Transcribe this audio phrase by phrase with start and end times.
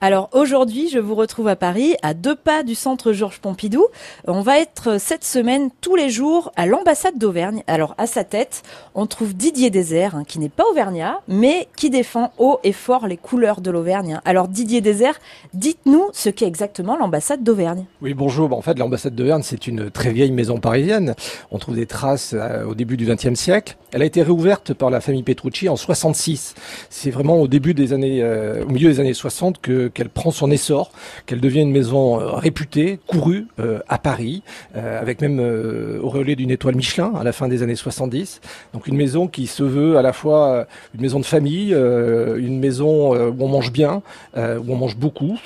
[0.00, 3.84] Alors aujourd'hui, je vous retrouve à Paris, à deux pas du centre Georges Pompidou.
[4.28, 7.64] On va être cette semaine tous les jours à l'ambassade d'Auvergne.
[7.66, 8.62] Alors à sa tête,
[8.94, 13.08] on trouve Didier Désert, hein, qui n'est pas auvergnat, mais qui défend haut et fort
[13.08, 14.20] les couleurs de l'Auvergne.
[14.24, 15.18] Alors Didier Désert,
[15.52, 17.84] dites-nous ce qu'est exactement l'ambassade d'Auvergne.
[18.00, 18.52] Oui, bonjour.
[18.52, 21.16] En fait, l'ambassade d'Auvergne, c'est une très vieille maison parisienne.
[21.50, 23.76] On trouve des traces euh, au début du XXe siècle.
[23.90, 26.54] Elle a été réouverte par la famille Petrucci en 66.
[26.88, 30.30] C'est vraiment au début des années, euh, au milieu des années 60 que qu'elle prend
[30.30, 30.90] son essor,
[31.26, 34.42] qu'elle devient une maison euh, réputée, courue euh, à Paris,
[34.76, 38.40] euh, avec même euh, auréolée d'une étoile Michelin à la fin des années 70.
[38.72, 40.64] Donc une maison qui se veut à la fois euh,
[40.94, 44.02] une maison de famille, euh, une maison où on mange bien,
[44.36, 45.38] où on mange beaucoup,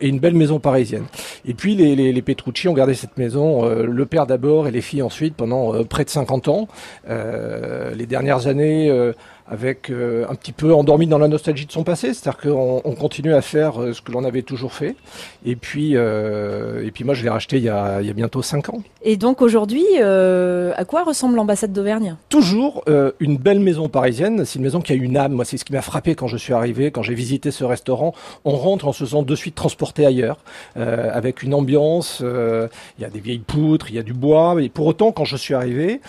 [0.00, 1.04] et une belle maison parisienne.
[1.44, 4.80] Et puis les, les, les Petrucci ont gardé cette maison, le père d'abord et les
[4.80, 6.68] filles ensuite, pendant près de 50 ans.
[7.08, 8.90] Les dernières années,
[9.50, 12.94] avec euh, un petit peu endormi dans la nostalgie de son passé, c'est-à-dire qu'on on
[12.94, 14.94] continue à faire euh, ce que l'on avait toujours fait.
[15.44, 18.12] Et puis, euh, et puis moi, je l'ai racheté il y a, il y a
[18.12, 18.82] bientôt 5 ans.
[19.02, 22.16] Et donc aujourd'hui, à quoi ressemble l'ambassade d'Auvergne?
[22.28, 22.84] Toujours
[23.18, 24.44] une belle maison parisienne.
[24.44, 25.32] C'est une maison qui a une âme.
[25.32, 28.14] Moi, c'est ce qui m'a frappé quand je suis arrivé, quand j'ai visité ce restaurant.
[28.44, 30.38] On rentre en se sentant de suite transporté ailleurs,
[30.76, 32.22] avec une ambiance.
[32.22, 34.56] Il y a des vieilles poutres, il y a du bois.
[34.60, 36.00] Et pour autant, quand je suis arrivé,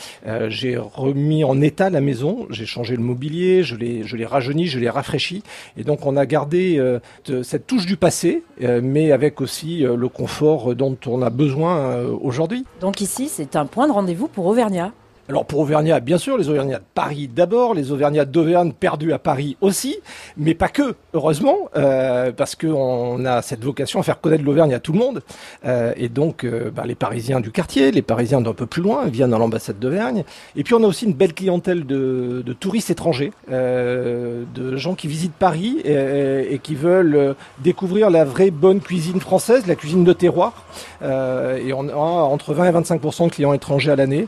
[0.49, 2.45] j'ai remis en état la maison.
[2.49, 5.43] J'ai changé le je l'ai, je l'ai rajeuni, je l'ai rafraîchi.
[5.77, 6.99] Et donc, on a gardé euh,
[7.43, 12.03] cette touche du passé, euh, mais avec aussi euh, le confort dont on a besoin
[12.21, 12.65] aujourd'hui.
[12.79, 14.91] Donc ici, c'est un point de rendez-vous pour Auvergnat.
[15.31, 19.17] Alors pour Auvergnat, bien sûr, les Auvergnats de Paris d'abord, les Auvergnats d'Auvergne perdus à
[19.17, 19.95] Paris aussi,
[20.35, 24.81] mais pas que, heureusement, euh, parce qu'on a cette vocation à faire connaître l'Auvergne à
[24.81, 25.21] tout le monde.
[25.63, 29.05] Euh, et donc, euh, bah, les Parisiens du quartier, les Parisiens d'un peu plus loin,
[29.05, 30.25] viennent à l'ambassade d'Auvergne.
[30.57, 35.07] Et puis on a aussi une belle clientèle de, de touristes étrangers, de gens qui
[35.07, 40.65] visitent Paris et, qui veulent découvrir la vraie bonne cuisine française, la cuisine de terroir.
[41.01, 44.27] Et on a entre 20 et 25% de clients étrangers à l'année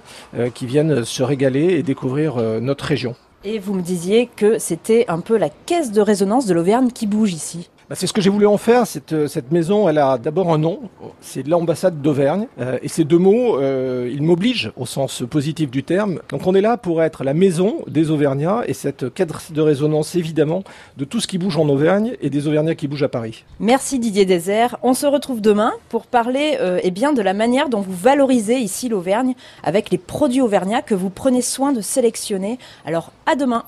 [0.53, 3.15] qui viennent se régaler et découvrir euh, notre région.
[3.43, 7.07] Et vous me disiez que c'était un peu la caisse de résonance de l'Auvergne qui
[7.07, 7.69] bouge ici.
[7.89, 8.87] Bah, c'est ce que j'ai voulu en faire.
[8.87, 10.79] Cette, euh, cette maison, elle a d'abord un nom,
[11.19, 12.47] c'est l'ambassade d'Auvergne.
[12.59, 16.19] Euh, et ces deux mots, euh, ils m'obligent au sens positif du terme.
[16.29, 20.15] Donc on est là pour être la maison des Auvergnats et cette cadre de résonance
[20.15, 20.63] évidemment
[20.97, 23.43] de tout ce qui bouge en Auvergne et des Auvergnats qui bougent à Paris.
[23.59, 24.77] Merci Didier Désert.
[24.81, 28.89] On se retrouve demain pour parler eh bien, de la manière dont vous valorisez ici
[28.89, 29.33] l'Auvergne
[29.63, 32.59] avec les produits auvergnats que vous prenez soin de sélectionner.
[32.85, 33.63] Alors à demain